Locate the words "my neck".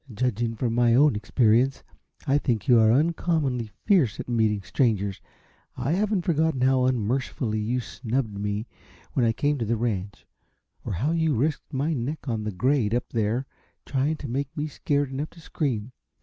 11.71-12.27